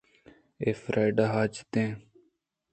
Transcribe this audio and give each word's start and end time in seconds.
اے 0.61 0.69
فریڈا 0.81 1.25
ءِحاجت 1.27 1.73
اِنت 1.79 2.01